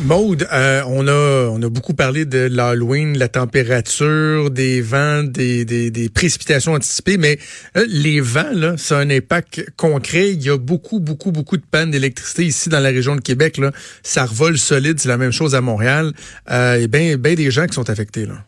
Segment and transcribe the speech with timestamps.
[0.00, 5.64] Maude, euh, on a on a beaucoup parlé de l'Halloween, la température, des vents, des,
[5.64, 7.38] des, des précipitations anticipées, mais
[7.76, 10.30] euh, les vents, là, ça a un impact concret.
[10.30, 13.58] Il y a beaucoup, beaucoup, beaucoup de pannes d'électricité ici dans la région de Québec.
[13.58, 13.72] Là.
[14.04, 16.12] Ça revole solide, c'est la même chose à Montréal.
[16.50, 18.24] Euh, et bien ben des gens qui sont affectés.
[18.24, 18.44] là.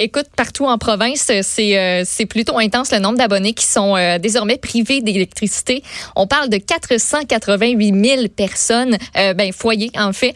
[0.00, 4.18] Écoute, partout en province, c'est euh, c'est plutôt intense le nombre d'abonnés qui sont euh,
[4.18, 5.82] désormais privés d'électricité.
[6.14, 10.34] On parle de 488 000 personnes, euh, ben foyers en fait.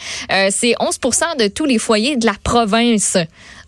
[0.50, 0.98] c'est 11
[1.38, 3.16] de tous les foyers de la province.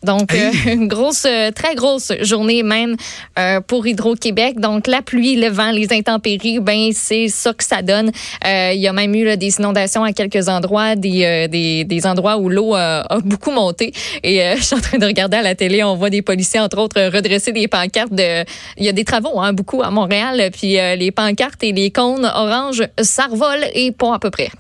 [0.05, 2.97] Donc, euh, une grosse, euh, très grosse journée même
[3.39, 4.61] euh, pour Hydro-Québec.
[4.61, 8.13] Donc, la pluie, le vent, les intempéries, ben c'est ça que ça donne.
[8.45, 12.49] il y a même eu des inondations à quelques endroits, des, des, des endroits où
[12.49, 13.93] l'eau a beaucoup monté.
[14.23, 16.79] Et je suis en train de regarder à la télé, on voit des policiers, entre
[16.79, 18.13] autres, redresser des pancartes.
[18.13, 18.45] De,
[18.77, 20.51] il y a des travaux, hein, beaucoup à Montréal.
[20.53, 24.51] Puis les pancartes et les cônes orange, ça revole et pas à peu près.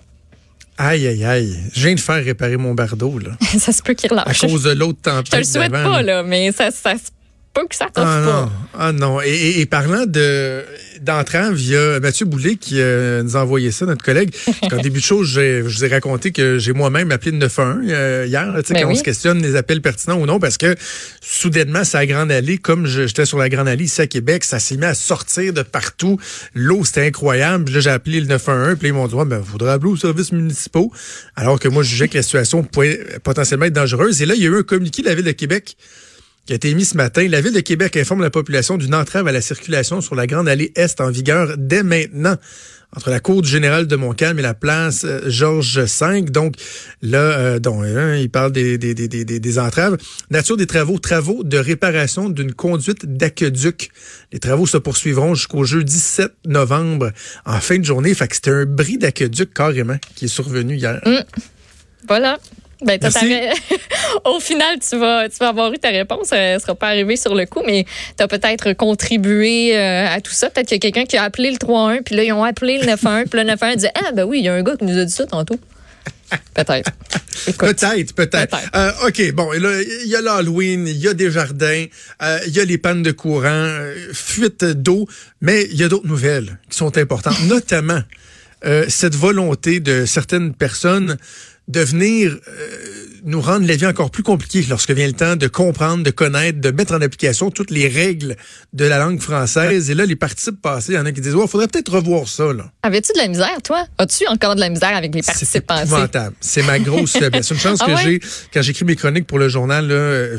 [0.76, 1.56] Aïe, aïe, aïe.
[1.72, 3.30] Je viens de faire réparer mon bardeau, là.
[3.58, 4.42] ça se peut qu'il relâche.
[4.42, 5.26] À cause de l'autre tempête.
[5.26, 7.10] Je te le souhaite pas, là, mais ça, ça se
[7.52, 8.20] peut que ça ah, pas.
[8.20, 8.50] Non.
[8.76, 9.20] Ah non.
[9.22, 10.64] Et, et, parlant de
[11.04, 14.34] d'entrave, il y a Mathieu Boulet qui euh, nous a envoyé ça, notre collègue.
[14.72, 18.24] En début de chose, je vous ai raconté que j'ai moi-même appelé le 911 euh,
[18.26, 20.74] hier, là, ben quand on se questionne les appels pertinents ou non, parce que
[21.20, 24.58] soudainement, c'est la Grande Allée, comme j'étais sur la Grande Allée ici à Québec, ça
[24.58, 26.18] s'est mis à sortir de partout.
[26.54, 27.64] L'eau, c'était incroyable.
[27.64, 30.32] Puis là, j'ai appelé le 911, puis ils m'ont dit, ben, faudrait appeler aux services
[30.32, 30.90] municipaux?
[31.36, 34.22] Alors que moi, je jugeais que la situation pouvait potentiellement être dangereuse.
[34.22, 35.76] Et là, il y a eu un communiqué de la Ville de Québec
[36.46, 37.26] qui a été émis ce matin.
[37.28, 40.48] La Ville de Québec informe la population d'une entrave à la circulation sur la Grande
[40.48, 42.36] Allée Est en vigueur dès maintenant
[42.96, 46.22] entre la cour du général de Montcalm et la place euh, Georges V.
[46.22, 46.54] Donc
[47.02, 49.96] là, euh, donc, hein, il parle des, des, des, des, des entraves.
[50.30, 53.90] Nature des travaux, travaux de réparation d'une conduite d'aqueduc.
[54.32, 57.10] Les travaux se poursuivront jusqu'au jeudi 7 novembre
[57.44, 58.14] en fin de journée.
[58.14, 61.00] Fait que c'était un bris d'aqueduc carrément qui est survenu hier.
[61.04, 61.24] Mmh.
[62.06, 62.38] Voilà.
[62.84, 62.98] Ben,
[64.24, 66.32] Au final, tu vas, tu vas avoir eu ta réponse.
[66.32, 67.84] Elle ne sera pas arrivée sur le coup, mais
[68.16, 70.50] tu as peut-être contribué euh, à tout ça.
[70.50, 72.78] Peut-être qu'il y a quelqu'un qui a appelé le 3-1, puis là, ils ont appelé
[72.78, 74.84] le 9-1, puis le 9-1 dit Ah, ben oui, il y a un gars qui
[74.84, 75.58] nous a dit ça tantôt.
[76.54, 76.90] Peut-être.
[77.58, 78.56] Peut-être, peut-être.
[78.74, 81.84] euh, OK, bon, il y a l'Halloween, il y a des jardins,
[82.22, 85.06] euh, il y a les pannes de courant, euh, fuite d'eau,
[85.40, 88.00] mais il y a d'autres nouvelles qui sont importantes, notamment
[88.64, 91.18] euh, cette volonté de certaines personnes
[91.68, 95.46] de venir euh, nous rendre la vie encore plus compliquée lorsque vient le temps de
[95.46, 98.36] comprendre, de connaître, de mettre en application toutes les règles
[98.74, 99.90] de la langue française.
[99.90, 102.28] Et là, les participes passés, il y en a qui disent, il faudrait peut-être revoir
[102.28, 102.52] ça.
[102.52, 102.70] Là.
[102.82, 103.86] Avais-tu de la misère, toi?
[103.96, 105.86] As-tu encore de la misère avec les participes passés?
[105.86, 106.36] C'est épouvantable.
[106.40, 107.48] C'est ma grosse faiblesse.
[107.48, 108.20] C'est une chance ah que j'ai
[108.52, 109.88] quand j'écris mes chroniques pour le journal.
[109.88, 110.38] Là,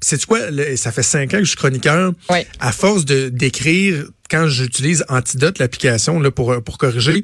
[0.00, 0.40] c'est quoi?
[0.76, 2.12] ça fait cinq ans que je suis chroniqueur.
[2.58, 7.22] À force de d'écrire quand j'utilise Antidote, l'application là pour pour corriger,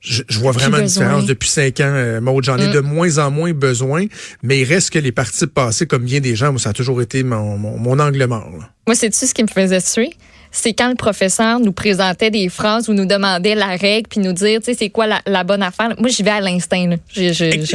[0.00, 1.92] je, vois vraiment une différence depuis cinq ans.
[1.94, 2.72] Euh, j'en ai mm.
[2.72, 4.06] de moins en moins besoin,
[4.42, 7.00] mais il reste que les parties passées, comme bien des gens, moi, ça a toujours
[7.00, 8.50] été mon, mon, angle mort.
[8.86, 10.10] Moi, c'est-tu ce qui me faisait suer?
[10.52, 14.32] C'est quand le professeur nous présentait des phrases ou nous demandait la règle puis nous
[14.32, 15.94] dire, tu sais, c'est quoi la, bonne affaire.
[15.98, 16.96] Moi, j'y vais à l'instinct.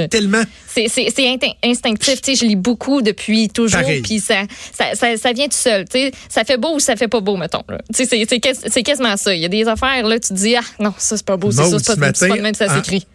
[0.10, 0.44] Tellement.
[0.68, 0.88] C'est
[1.64, 2.22] instinctif.
[2.22, 3.82] Tu sais, je lis beaucoup depuis toujours.
[4.04, 4.44] Puis ça,
[4.74, 5.86] ça, ça, vient tout seul.
[5.86, 7.64] Tu sais, ça fait beau ou ça fait pas beau, mettons.
[7.94, 9.34] Tu sais, c'est quasiment ça.
[9.34, 11.52] Il y a des affaires, là, tu te dis, ah, non, ça, c'est pas beau,
[11.52, 13.06] c'est ça, c'est pas, pas, même ça s'écrit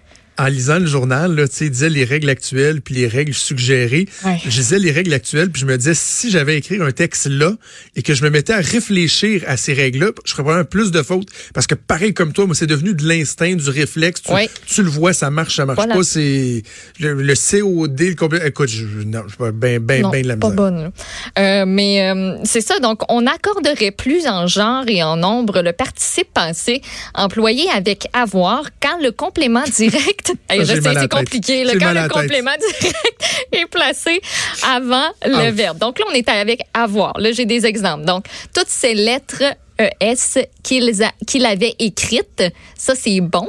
[0.41, 4.09] en lisant le journal, là, il disait les règles actuelles puis les règles suggérées.
[4.25, 7.53] Je disais les règles actuelles puis je me disais si j'avais écrit un texte là
[7.95, 11.03] et que je me mettais à réfléchir à ces règles-là, je ferais probablement plus de
[11.03, 14.23] fautes parce que pareil comme toi, moi c'est devenu de l'instinct, du réflexe.
[14.67, 16.03] Tu, le vois, ça marche, ça marche pas.
[16.03, 16.63] C'est
[17.01, 18.41] le, COD, le complet.
[18.47, 20.91] Écoute, je, non, je suis bien, bien, bien de la pas bonne.
[21.39, 22.79] Euh, mais euh, c'est ça.
[22.79, 26.81] Donc, on accorderait plus en genre et en nombre le participe passé
[27.15, 31.65] employé avec avoir quand le complément direct c'est compliqué.
[31.65, 34.21] Le, quand le complément direct est placé
[34.67, 35.51] avant le ah.
[35.51, 35.79] verbe.
[35.79, 37.19] Donc là, on est avec avoir.
[37.19, 38.05] Là, j'ai des exemples.
[38.05, 39.43] Donc, toutes ces lettres
[39.79, 42.45] ES qu'il avait écrites,
[42.77, 43.49] ça, c'est bon.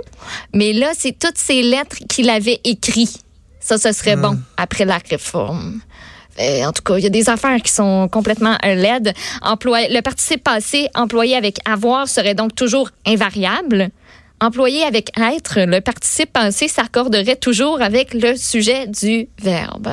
[0.53, 3.19] Mais là, c'est toutes ces lettres qu'il avait écrites.
[3.59, 4.63] Ça, ce serait bon ah.
[4.63, 5.81] après la réforme.
[6.39, 9.13] en tout cas, il y a des affaires qui sont complètement laides.
[9.43, 13.91] le participe passé employé avec avoir serait donc toujours invariable
[14.41, 19.90] employé avec être, le participe passé s'accorderait toujours avec le sujet du verbe.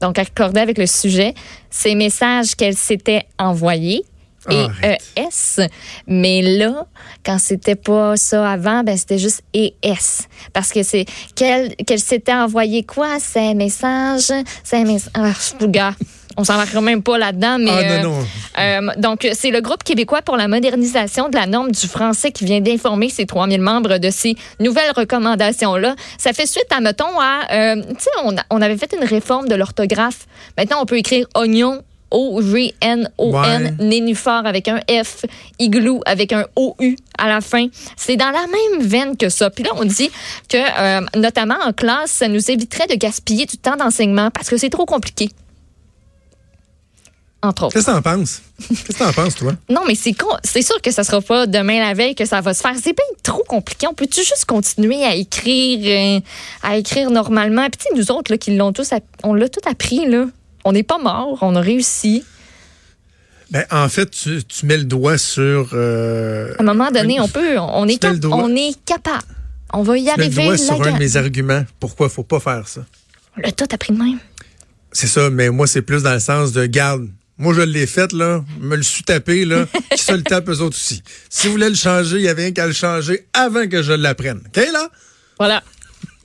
[0.00, 1.34] Donc, accordé avec le sujet,
[1.70, 4.04] ces messages qu'elle s'était envoyés
[4.50, 5.68] et ES.
[6.08, 6.86] Mais là,
[7.24, 10.26] quand c'était pas ça avant, ben c'était juste ES.
[10.52, 11.04] Parce que c'est
[11.36, 13.20] qu'elle s'était envoyé quoi?
[13.20, 14.32] Ces messages,
[14.64, 15.12] ces messages.
[15.14, 15.94] Ah, gars.
[16.36, 18.26] On s'en va même pas là-dedans, mais ah, non, non.
[18.58, 22.44] Euh, donc c'est le groupe québécois pour la modernisation de la norme du français qui
[22.44, 25.94] vient d'informer ses 3000 membres de ces nouvelles recommandations-là.
[26.18, 29.54] Ça fait suite à, mettons, à, tu sais, on, on, avait fait une réforme de
[29.54, 30.26] l'orthographe.
[30.56, 31.82] Maintenant, on peut écrire oignon
[32.12, 35.24] O-G-N-O-N, Nénuphar avec un F,
[35.58, 37.66] Igloo avec un O-U à la fin.
[37.96, 39.50] C'est dans la même veine que ça.
[39.50, 40.10] Puis là, on dit
[40.48, 44.56] que, euh, notamment en classe, ça nous éviterait de gaspiller du temps d'enseignement parce que
[44.56, 45.30] c'est trop compliqué.
[47.42, 47.74] Entre autres.
[47.74, 48.40] Qu'est-ce que t'en penses?
[48.68, 49.52] Qu'est-ce que t'en penses, toi?
[49.68, 52.54] Non, mais c'est c'est sûr que ça sera pas demain la veille que ça va
[52.54, 52.74] se faire.
[52.76, 53.88] C'est bien trop compliqué.
[53.88, 56.20] On peut-tu juste continuer à écrire, euh,
[56.62, 57.66] à écrire normalement?
[57.68, 58.90] Puis nous autres, là, qui l'ont tous,
[59.24, 60.26] on l'a tout appris, là
[60.64, 62.24] on n'est pas mort, on a réussi.
[63.50, 65.70] Ben, en fait, tu, mets le doigt sur.
[65.74, 69.24] Euh, à un moment donné, on peut, on est, on est capable.
[69.74, 70.30] On va y arriver.
[70.30, 71.64] Tu mets le doigt sur un de mes arguments.
[71.78, 72.84] Pourquoi il ne faut pas faire ça?
[73.36, 74.18] Le tout a pris de même.
[74.92, 77.08] C'est ça, mais moi, c'est plus dans le sens de garde.
[77.38, 78.44] Moi, je l'ai fait, là.
[78.60, 79.66] Me le suis tapé, là.
[79.90, 81.02] qui se le tape eux autres aussi.
[81.28, 83.92] Si vous voulez le changer, il y avait rien qu'à le changer avant que je
[83.92, 84.40] l'apprenne.
[84.46, 84.88] OK, là?
[85.38, 85.62] Voilà.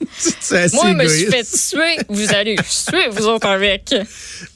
[0.00, 2.04] Moi, je me suis fait tuer.
[2.08, 2.56] Vous allez
[2.88, 3.94] tuer, vous autres, avec.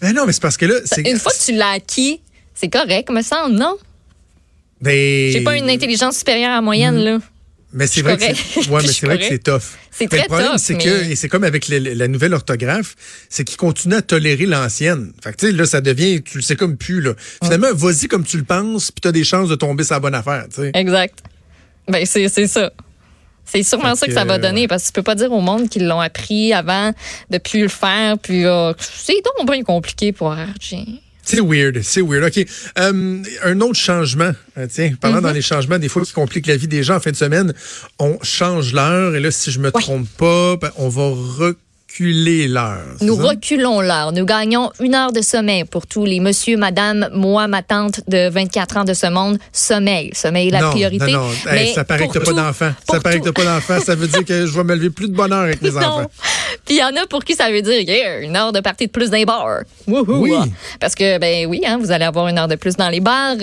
[0.00, 0.74] Mais non, mais c'est parce que là.
[0.98, 2.20] Une fois que tu l'as acquis,
[2.54, 3.76] c'est correct, me semble, non?
[4.80, 5.30] Mais.
[5.32, 7.18] J'ai pas une intelligence supérieure à moyenne, là.
[7.72, 9.62] Mais c'est vrai, que c'est ouais, vrai que c'est tough.
[9.90, 12.94] C'est très Le problème, c'est que, et c'est comme avec la nouvelle orthographe,
[13.28, 15.12] c'est qu'ils continuent à tolérer l'ancienne.
[15.22, 17.14] Fait que, tu sais, là, ça devient, tu le sais comme plus, là.
[17.42, 20.14] Finalement, vas-y comme tu le penses, puis t'as des chances de tomber sur la bonne
[20.14, 20.70] affaire, tu sais.
[20.74, 21.18] Exact.
[21.88, 22.72] Ben, c'est ça.
[23.44, 25.68] C'est sûrement ça que ça va donner parce que tu peux pas dire au monde
[25.68, 26.92] qu'ils l'ont appris avant
[27.28, 28.16] de plus le faire.
[28.18, 31.00] Puis euh, c'est donc bien compliqué pour RG.
[31.24, 32.24] C'est weird, c'est weird.
[32.24, 32.46] OK.
[32.78, 35.22] Euh, un autre changement, euh, tiens, parlant mm-hmm.
[35.22, 37.54] dans les changements, des fois qui compliquent la vie des gens en fin de semaine,
[37.98, 41.14] on change l'heure et là, si je me trompe pas, ben, on va
[41.92, 42.96] reculer l'heure.
[43.00, 44.12] Nous reculons l'heure.
[44.12, 48.30] Nous gagnons une heure de sommeil pour tous les monsieur, madame, moi, ma tante de
[48.30, 49.38] 24 ans de ce monde.
[49.52, 50.10] Sommeil.
[50.14, 51.12] Sommeil est la priorité.
[51.12, 51.74] Non, non.
[51.74, 52.70] ça paraît que t'as pas d'enfant.
[52.90, 53.78] Ça paraît que t'as pas d'enfant.
[53.80, 56.10] Ça veut dire que je vais me lever plus de bonheur avec mes enfants.
[56.64, 57.82] Puis il y en a pour qui ça veut dire
[58.20, 59.60] une heure de partie de plus dans les bars.
[59.86, 60.32] Oui.
[60.80, 63.36] Parce que, ben oui, hein, vous allez avoir une heure de plus dans les bars.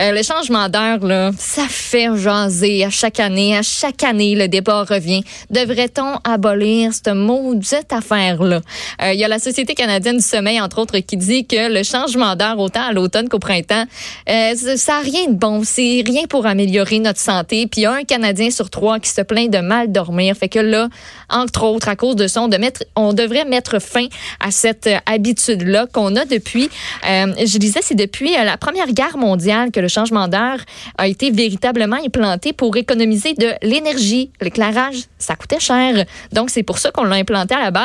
[0.00, 3.56] Euh, le changement d'heure, là, ça fait jaser à chaque année.
[3.56, 5.24] À chaque année, le débat revient.
[5.50, 8.60] Devrait-on abolir cette maudite affaire-là?
[9.02, 11.82] Euh, il y a la Société canadienne du sommeil, entre autres, qui dit que le
[11.82, 13.84] changement d'heure, autant à l'automne qu'au printemps,
[14.28, 15.62] euh, ça n'a rien de bon.
[15.64, 17.66] C'est rien pour améliorer notre santé.
[17.66, 20.36] Puis il y a un Canadien sur trois qui se plaint de mal dormir.
[20.36, 20.88] Fait que là,
[21.30, 24.06] entre autres, à cause de son, de mettre, on devrait mettre fin
[24.40, 26.68] à cette euh, habitude-là qu'on a depuis,
[27.04, 30.58] je disais, c'est depuis la Première Guerre mondiale que le changement d'heure
[30.98, 34.30] a été véritablement implanté pour économiser de l'énergie.
[34.40, 36.04] L'éclairage, ça coûtait cher.
[36.32, 37.83] Donc, c'est pour ça qu'on l'a implanté à la base.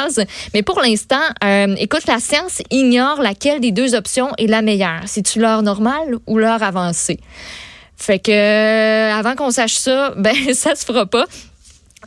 [0.53, 1.21] Mais pour l'instant,
[1.77, 5.01] écoute, la science ignore laquelle des deux options est la meilleure.
[5.05, 7.19] C'est-tu l'heure normale ou l'heure avancée?
[7.99, 11.25] Fait que avant qu'on sache ça, ben ça se fera pas.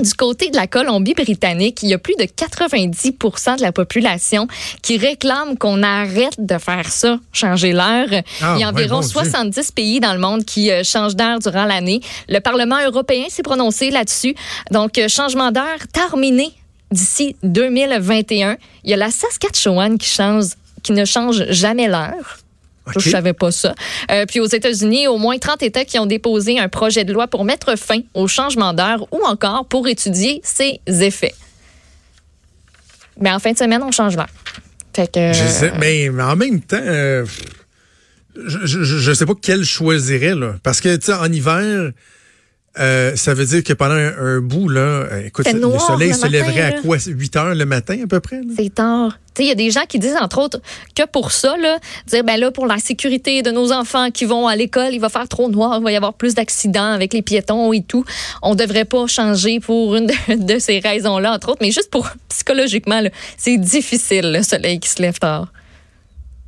[0.00, 4.48] Du côté de la Colombie-Britannique, il y a plus de 90% de la population
[4.80, 8.08] qui réclame qu'on arrête de faire ça, changer l'heure.
[8.40, 11.66] Ah, il y a environ 70 pays dans le monde qui euh, changent d'heure durant
[11.66, 12.00] l'année.
[12.30, 14.34] Le Parlement européen s'est prononcé là-dessus.
[14.70, 16.54] Donc, euh, changement d'heure terminé
[16.92, 18.56] d'ici 2021.
[18.84, 20.44] Il y a la Saskatchewan qui change
[20.82, 22.38] qui ne change jamais l'heure.
[22.98, 23.74] Je savais pas ça.
[24.10, 27.28] Euh, puis aux États-Unis, au moins 30 États qui ont déposé un projet de loi
[27.28, 31.34] pour mettre fin au changement d'heure ou encore pour étudier ses effets.
[33.20, 34.26] Mais en fin de semaine, on change l'heure.
[34.94, 37.24] Fait que, je sais, mais, en même temps, euh,
[38.34, 41.92] je, ne sais pas quel choisirait là, parce que tu sais en hiver.
[42.78, 46.62] Euh, ça veut dire que pendant un, bout, là, euh, écoute, le soleil se lèverait
[46.62, 46.96] à quoi?
[46.98, 48.40] 8 heures le matin à peu près?
[48.56, 49.18] C'est tard.
[49.38, 50.60] Il y a des gens qui disent, entre autres,
[50.94, 54.46] que pour ça, là, dire, ben là, pour la sécurité de nos enfants qui vont
[54.46, 57.22] à l'école, il va faire trop noir, il va y avoir plus d'accidents avec les
[57.22, 58.04] piétons et tout.
[58.42, 63.02] On devrait pas changer pour une de, ces raisons-là, entre autres, mais juste pour psychologiquement,
[63.36, 65.52] c'est difficile, le soleil qui se lève tard.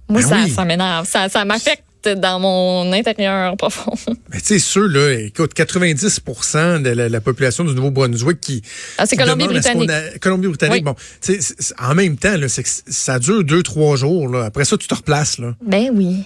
[0.09, 1.07] Moi, ben ça, ça m'énerve.
[1.07, 3.94] Ça, ça m'affecte dans mon intérieur profond.
[4.32, 8.62] Mais tu sais, ceux, là, écoute, 90% de la, population du Nouveau-Brunswick qui.
[8.99, 9.90] Ah, c'est Colombie-Britannique.
[10.20, 10.94] Colombie-Britannique, bon.
[11.78, 14.28] en même temps, là, ça dure deux, trois jours.
[14.28, 14.44] Là.
[14.44, 15.38] Après ça, tu te replaces.
[15.38, 15.54] Là.
[15.64, 16.25] Ben oui.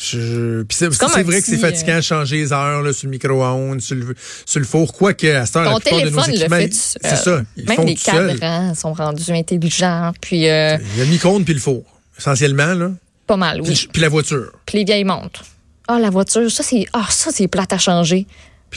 [0.00, 0.62] Je...
[0.62, 3.80] Puis c'est vrai que c'est fatigant de euh, changer les heures là, sur le micro-ondes,
[3.80, 4.14] sur le,
[4.46, 4.92] sur le four.
[4.92, 7.42] Quoique, à cette heure, Ton la téléphone de nos équipements, c'est ça.
[7.56, 10.12] Ils même les cadrans sont rendus intelligents.
[10.20, 10.76] Puis, euh...
[10.94, 11.82] Il y a le micro-ondes puis le four,
[12.16, 12.74] essentiellement.
[12.74, 12.92] Là.
[13.28, 13.88] Pas mal, oui.
[13.92, 14.52] Puis, la voiture.
[14.64, 15.44] Puis les vieilles montres.
[15.86, 18.26] Ah, la voiture, ça, c'est ah, ça c'est plate à changer.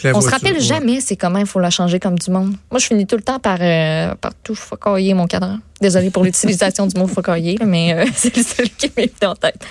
[0.04, 2.54] on se rappelle jamais c'est comment il faut la changer comme du monde.
[2.70, 5.60] Moi, je finis tout le temps par, euh, par tout focailler mon cadran.
[5.80, 9.66] Désolée pour l'utilisation du mot focailler, mais euh, c'est le seul qui m'est en tête.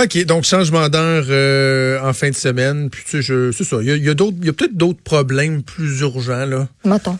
[0.00, 2.88] OK, donc changement d'heure euh, en fin de semaine.
[2.88, 3.78] Puis tu sais, c'est ça.
[3.80, 4.14] Il y a, y a
[4.52, 6.68] peut-être d'autres problèmes plus urgents là,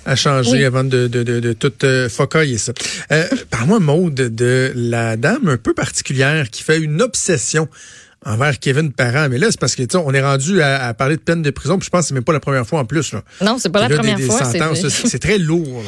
[0.06, 2.72] à changer avant de, de, de, de tout euh, focailler ça.
[3.10, 7.68] Euh, Parle-moi, Maude, de la dame un peu particulière qui fait une obsession
[8.24, 9.28] envers Kevin Parent.
[9.30, 11.86] Mais là, c'est parce que on est rendu à, parler de peine de prison, puis
[11.86, 13.12] je pense que c'est même pas la première fois en plus.
[13.12, 13.22] Là.
[13.40, 14.40] Non, c'est pas la première fois.
[14.44, 15.82] C'est très lourd.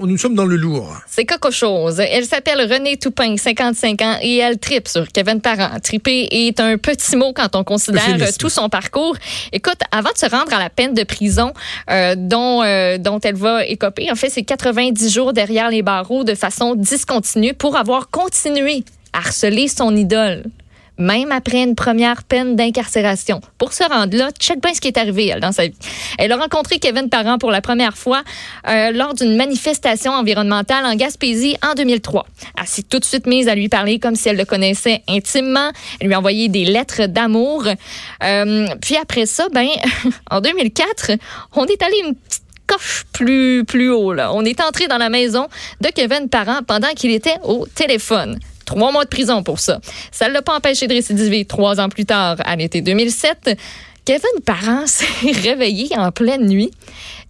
[0.00, 0.96] On nous sommes dans le lourd.
[1.08, 2.00] C'est quelque chose.
[2.00, 5.78] Elle s'appelle Renée Toupin, 55 ans, et elle tripe sur Kevin Parent.
[5.82, 9.16] Triper est un petit mot quand on considère tout son parcours.
[9.52, 11.52] Écoute, avant de se rendre à la peine de prison
[11.90, 16.24] euh, dont, euh, dont elle va écoper, en fait, c'est 90 jours derrière les barreaux
[16.24, 20.44] de façon discontinue pour avoir continué à harceler son idole
[20.98, 23.40] même après une première peine d'incarcération.
[23.58, 25.74] Pour se rendre là, check bien ce qui est arrivé elle, dans sa vie.
[26.18, 28.22] Elle a rencontré Kevin Parent pour la première fois
[28.68, 32.26] euh, lors d'une manifestation environnementale en Gaspésie en 2003.
[32.58, 35.70] Elle s'est tout de suite mise à lui parler comme si elle le connaissait intimement.
[36.00, 37.64] Elle lui a envoyé des lettres d'amour.
[38.22, 39.68] Euh, puis après ça, ben,
[40.30, 41.12] en 2004,
[41.56, 44.12] on est allé une petite coche plus, plus haut.
[44.12, 44.32] Là.
[44.32, 45.48] On est entré dans la maison
[45.80, 48.38] de Kevin Parent pendant qu'il était au téléphone.
[48.64, 49.80] Trois mois de prison pour ça.
[50.10, 53.58] Ça ne l'a pas empêché de récidiver trois ans plus tard, à l'été 2007.
[54.04, 56.70] Kevin Parent s'est réveillé en pleine nuit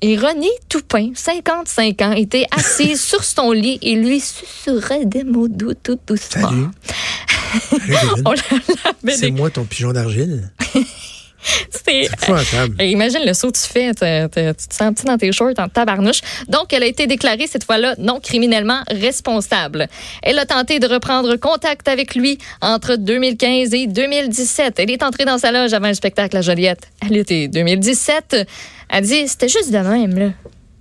[0.00, 5.48] et René Toupin, 55 ans, était assis sur son lit et lui susurrait des mots
[5.48, 6.48] doux tout doucement.
[6.48, 6.66] Salut.
[9.08, 10.50] C'est moi ton pigeon d'argile.
[11.70, 12.08] C'est
[12.80, 16.20] Imagine le saut que tu fais, tu te sens petit dans tes shorts en tabarnouche?
[16.48, 19.88] Donc, elle a été déclarée cette fois-là non criminellement responsable.
[20.22, 24.74] Elle a tenté de reprendre contact avec lui entre 2015 et 2017.
[24.78, 26.88] Elle est entrée dans sa loge avant le spectacle à Joliette.
[27.04, 28.46] Elle était 2017.
[28.88, 30.28] Elle dit, c'était juste de même, là.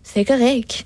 [0.04, 0.84] C'est correct.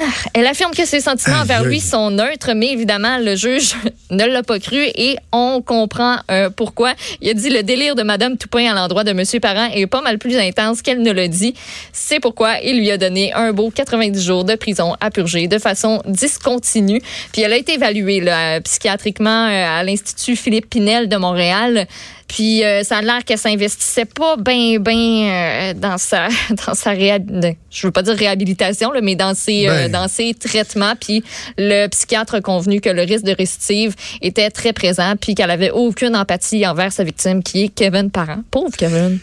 [0.00, 3.74] Ah, elle affirme que ses sentiments envers lui sont neutres, mais évidemment, le juge
[4.10, 6.94] ne l'a pas cru et on comprend euh, pourquoi.
[7.20, 10.00] Il a dit le délire de Madame Toupin à l'endroit de Monsieur Parent est pas
[10.00, 11.54] mal plus intense qu'elle ne le dit.
[11.92, 15.58] C'est pourquoi il lui a donné un beau 90 jours de prison à purger de
[15.58, 17.02] façon discontinue.
[17.32, 21.88] Puis elle a été évaluée là, psychiatriquement euh, à l'Institut Philippe Pinel de Montréal.
[22.28, 26.28] Puis euh, ça a l'air qu'elle s'investissait pas bien euh, dans sa
[26.66, 29.92] dans sa je veux pas dire réhabilitation là, mais dans ses euh, ben.
[29.92, 31.24] dans ses traitements puis
[31.56, 35.70] le psychiatre a convenu que le risque de récidive était très présent puis qu'elle avait
[35.70, 38.42] aucune empathie envers sa victime qui est Kevin Parent.
[38.50, 39.18] Pauvre Kevin.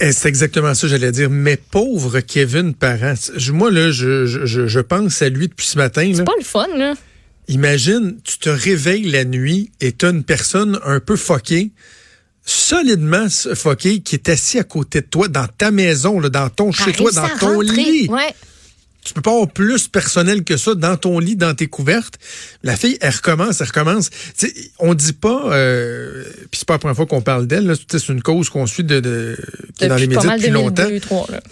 [0.00, 1.30] Eh, c'est exactement ça, j'allais dire.
[1.30, 3.14] Mais pauvre Kevin Parent.
[3.52, 6.12] Moi, là, je, je, je pense à lui depuis ce matin.
[6.14, 6.94] C'est pas le fun, là.
[7.48, 11.72] Imagine, tu te réveilles la nuit et tu as une personne un peu foquée
[12.44, 16.72] solidement foqué qui est assis à côté de toi dans ta maison, là, dans ton
[16.72, 18.08] chez toi, dans ton lit.
[18.08, 18.34] Ouais
[19.04, 22.18] tu peux pas avoir plus personnel que ça dans ton lit, dans tes couvertes.
[22.62, 24.10] La fille, elle recommence, elle recommence.
[24.36, 27.74] T'sais, on dit pas, euh, puis c'est pas la première fois qu'on parle d'elle.
[27.88, 29.36] C'est une cause qu'on suit de, de
[29.76, 30.88] qui est dans les médias depuis longtemps.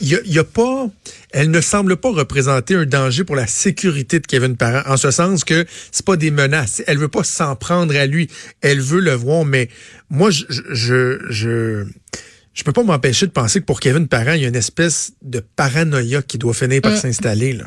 [0.01, 0.89] Il y, a, y a pas,
[1.33, 5.11] elle ne semble pas représenter un danger pour la sécurité de Kevin Parent, en ce
[5.11, 6.83] sens que c'est pas des menaces.
[6.87, 8.29] Elle veut pas s'en prendre à lui.
[8.61, 9.69] Elle veut le voir, mais
[10.11, 11.87] moi, je, je, je
[12.55, 15.13] je peux pas m'empêcher de penser que pour Kevin Parent, il y a une espèce
[15.23, 16.97] de paranoïa qui doit finir par mm.
[16.97, 17.55] s'installer.
[17.55, 17.65] Là.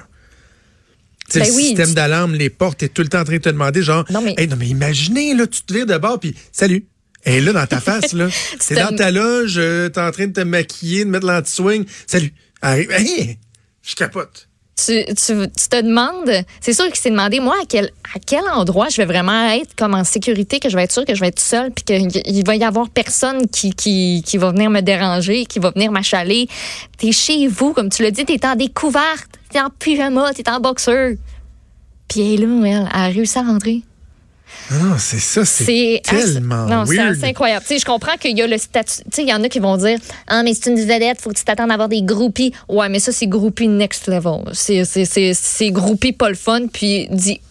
[1.33, 3.81] le ben système d'alarme, les portes, t'es tout le temps en train de te demander,
[3.81, 6.85] genre, non mais, non, mais imaginez, là, tu te vires de bord, puis salut.
[7.25, 8.27] Et là, dans ta face, là.
[8.59, 11.85] c'est dans ta loge, euh, t'es en train de te maquiller, de mettre l'anti-swing.
[12.05, 12.31] Salut.
[12.61, 12.91] Arrive.
[12.91, 13.39] Hey,
[13.85, 17.91] je capote tu, tu, tu, te demandes, c'est sûr qu'il s'est demandé, moi, à quel,
[18.13, 21.05] à quel endroit je vais vraiment être comme en sécurité, que je vais être sûr
[21.05, 24.69] que je vais être seule, puis qu'il va y avoir personne qui, qui, va venir
[24.69, 26.47] me déranger, qui va venir m'achaler.
[26.97, 30.59] T'es chez vous, comme tu l'as dit, t'es en découverte, t'es en pyjama, t'es en
[30.59, 31.13] boxeur.
[32.09, 33.81] Puis elle est là, elle a réussi à rentrer.
[34.71, 37.63] Non, c'est ça, c'est tellement Non, c'est incroyable.
[37.67, 39.03] Tu sais, je comprends qu'il y a le statut.
[39.03, 41.29] Tu sais, il y en a qui vont dire Ah, mais c'est une vedette, faut
[41.29, 42.53] que tu t'attendes à avoir des groupies.
[42.67, 44.43] Ouais, mais ça, c'est groupie next level.
[44.53, 46.67] C'est groupie pas le fun.
[46.71, 47.41] Puis dit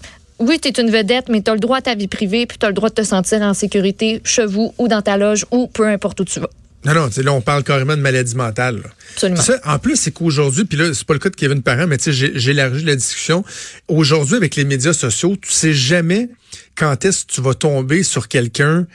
[0.40, 2.58] oui, tu es une vedette, mais tu as le droit à ta vie privée, puis
[2.58, 5.46] tu as le droit de te sentir en sécurité chez vous ou dans ta loge
[5.52, 6.50] ou peu importe où tu vas.
[6.84, 8.82] Non, non, là, on parle carrément de maladie mentale.
[9.14, 9.42] Absolument.
[9.64, 12.12] en plus, c'est qu'aujourd'hui, puis là, c'est pas le cas de Kevin Parent, mais tu
[12.12, 13.44] sais, j'ai élargi la discussion.
[13.88, 16.28] Aujourd'hui, avec les médias sociaux, tu sais jamais
[16.74, 18.86] quand est-ce que tu vas tomber sur quelqu'un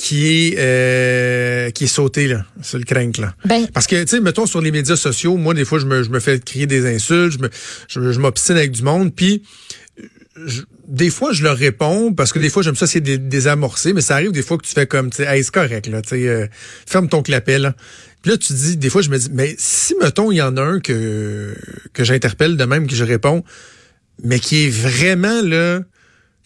[0.00, 3.34] qui est euh, qui est sauté là, sur le crank là.
[3.44, 6.02] Ben, Parce que tu sais, mettons sur les médias sociaux, moi des fois je me,
[6.02, 9.42] je me fais crier des insultes, je me je, m'obstine avec du monde, puis
[10.90, 14.14] des fois, je leur réponds parce que des fois, j'aime ça, c'est désamorcer, mais ça
[14.16, 16.28] arrive des fois que tu fais comme, tu sais, hey, c'est correct, là, tu sais,
[16.28, 16.46] euh,
[16.86, 17.74] ferme ton clapet, là.
[18.22, 20.56] Puis là, tu dis, des fois, je me dis, mais si, mettons, il y en
[20.56, 21.54] a un que,
[21.94, 23.44] que j'interpelle de même, que je réponds,
[24.22, 25.80] mais qui est vraiment, là,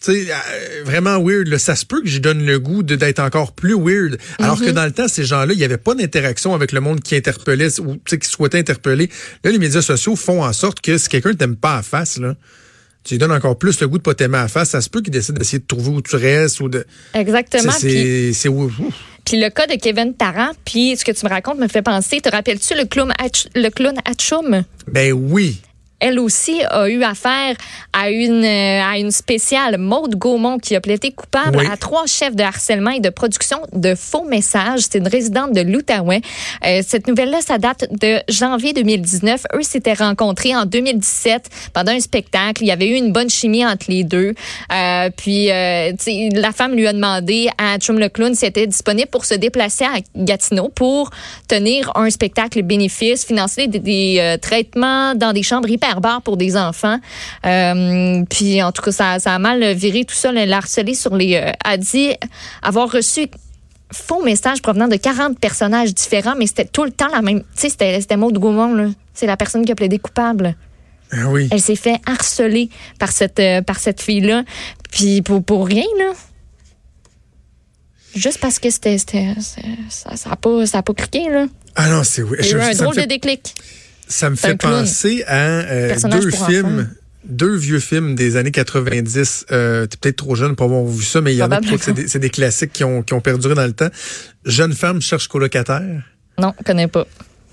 [0.01, 1.47] tu sais, euh, vraiment weird.
[1.47, 1.57] Là.
[1.57, 4.17] Ça se peut que je donne le goût d'être encore plus weird.
[4.39, 4.73] Alors que mhm.
[4.73, 7.79] dans le temps, ces gens-là, il n'y avait pas d'interaction avec le monde qui interpellait
[7.79, 9.09] ou qui souhaitait interpeller.
[9.43, 12.35] Là, les médias sociaux font en sorte que si quelqu'un t'aime pas à face, là,
[13.05, 14.71] tu lui donnes encore plus le goût de pas t'aimer à face.
[14.71, 16.85] Ça se peut qu'il décide d'essayer de trouver où tu restes ou de.
[17.13, 17.71] Exactement.
[17.71, 18.33] C'est
[19.25, 22.21] puis le cas de Kevin Tarrant, puis ce que tu me racontes me fait penser.
[22.21, 23.11] Te rappelles-tu le clown,
[23.55, 23.95] le clown?
[24.87, 25.61] Ben oui
[25.99, 27.55] elle aussi a eu affaire
[27.93, 32.35] à une, euh, à une spéciale, Maude Gaumont, qui a plaidé coupable à trois chefs
[32.35, 34.81] de harcèlement et de production de faux messages.
[34.81, 36.21] C'est une résidente de l'Outaouais.
[36.65, 39.43] Euh, cette nouvelle-là, ça date de janvier 2019.
[39.55, 42.63] Eux s'étaient rencontrés en 2017 pendant un spectacle.
[42.63, 44.33] Il y avait eu une bonne chimie entre les deux.
[44.73, 45.91] Euh, puis, euh,
[46.33, 49.85] la femme lui a demandé à Chum le clown s'il était disponible pour se déplacer
[49.85, 51.09] à Gatineau pour
[51.47, 55.84] tenir un spectacle bénéfice, financer des, des traitements dans des chambres hyper
[56.23, 56.99] pour des enfants.
[57.45, 61.35] Euh, puis en tout cas, ça, ça, a mal viré tout ça, l'harceler sur les...
[61.35, 62.13] Euh, a dit
[62.61, 63.27] avoir reçu
[63.91, 67.39] faux messages provenant de 40 personnages différents, mais c'était tout le temps la même.
[67.39, 70.55] Tu sais, c'était, c'était Maud Gaumont, C'est la personne qui a plaidé coupable.
[71.11, 71.47] Ah oui.
[71.51, 74.43] Elle s'est fait harceler par cette, euh, par cette fille-là.
[74.91, 76.13] Puis pour, pour rien, là.
[78.15, 79.35] Juste parce que c'était, c'était
[79.89, 81.47] ça n'a ça pas, ça a pas cliqué, là.
[81.75, 82.37] Ah non, c'est oui.
[82.39, 83.53] Il y a eu un drôle de déclic.
[84.07, 86.89] Ça me fait penser à euh, deux films.
[87.27, 89.47] Deux vieux films des années 90.
[89.51, 91.91] Euh, T'es peut-être trop jeune pour avoir vu ça, mais il y en a c'est
[91.91, 93.89] des, des, classiques qui ont, qui ont perduré dans le temps.
[94.45, 96.03] Jeune femme cherche colocataire?
[96.37, 97.07] Non, je connais pas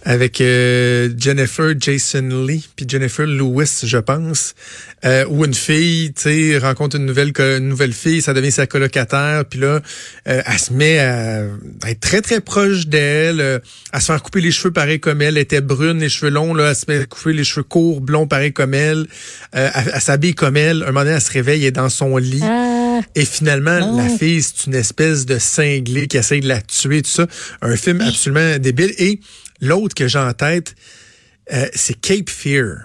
[0.05, 4.55] avec euh, Jennifer Jason Lee puis Jennifer Lewis, je pense,
[5.05, 8.67] euh, où une fille, tu sais, rencontre une nouvelle une nouvelle fille, ça devient sa
[8.67, 9.81] colocataire, puis là,
[10.29, 11.43] euh, elle se met à,
[11.89, 13.59] être très très proche d'elle, euh,
[13.93, 16.55] à se faire couper les cheveux pareil comme elle, elle était brune, les cheveux longs,
[16.55, 19.07] là, elle se met à couper les cheveux courts, blonds pareil comme elle,
[19.55, 20.83] euh, elle, s'habille comme elle.
[20.83, 22.41] Un moment donné, elle se réveille, elle est dans son lit.
[22.43, 22.72] Ah.
[23.15, 27.11] Et finalement, la fille, c'est une espèce de cinglé qui essaye de la tuer, tout
[27.11, 27.27] ça.
[27.61, 28.95] Un film absolument débile.
[28.99, 29.21] Et
[29.63, 30.75] L'autre que j'ai en tête,
[31.53, 32.79] euh, c'est Cape Fear.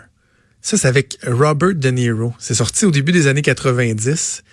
[0.62, 2.36] Ça, c'est avec Robert De Niro.
[2.38, 4.44] C'est sorti au début des années 90.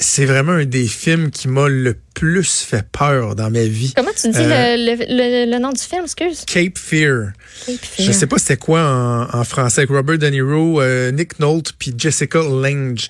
[0.00, 3.92] C'est vraiment un des films qui m'a le plus fait peur dans ma vie.
[3.96, 6.44] Comment tu dis euh, le, nom du film, excuse?
[6.46, 7.32] Cape Fear.
[7.66, 8.06] Cape Fear.
[8.06, 11.92] Je sais pas c'était quoi en, français avec Robert De Niro, euh, Nick Nolte puis
[11.96, 13.08] Jessica Lange.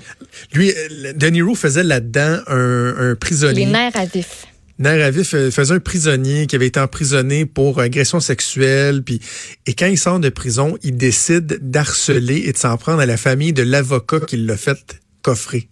[0.55, 0.73] Lui,
[1.15, 3.67] De Niro faisait là-dedans un, un prisonnier.
[3.67, 4.47] Les nerfs à vif.
[4.79, 9.03] Nair faisait un prisonnier qui avait été emprisonné pour agression sexuelle.
[9.03, 9.21] Puis,
[9.67, 13.17] et quand il sort de prison, il décide d'harceler et de s'en prendre à la
[13.17, 15.69] famille de l'avocat qui l'a fait coffrer.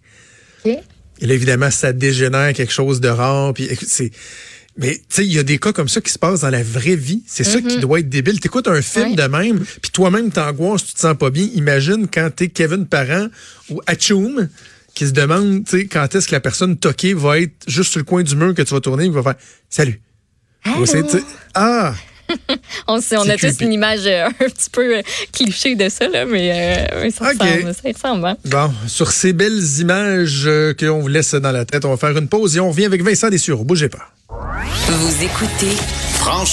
[1.21, 3.53] Et là, évidemment, ça dégénère quelque chose de rare.
[3.53, 4.11] Puis c'est...
[4.79, 6.61] Mais tu sais, il y a des cas comme ça qui se passent dans la
[6.61, 7.23] vraie vie.
[7.25, 7.79] C'est ça qui mm-hmm.
[7.79, 8.39] doit être débile.
[8.39, 11.47] T'écoutes un film de même, puis toi-même t'angoisses, tu te sens pas bien.
[11.55, 13.27] Imagine quand t'es Kevin Parent
[13.71, 14.47] ou Achoum,
[14.93, 18.21] qui se demande quand est-ce que la personne toquée va être juste sur le coin
[18.21, 19.35] du mur que tu vas tourner, il va faire
[19.67, 19.99] Salut.
[21.55, 21.95] ah!
[22.87, 26.25] on, on a tous une image euh, un petit peu euh, cliché de ça, là,
[26.25, 28.27] mais, euh, ça, ressemble, ça ressemble.
[28.27, 28.37] Hein?
[28.45, 32.27] Bon, sur ces belles images qu'on vous laisse dans la tête, on va faire une
[32.27, 33.63] pause et on revient avec Vincent Dessureau.
[33.63, 34.09] Bougez pas.
[34.29, 35.75] Vous écoutez
[36.13, 36.47] Franchement.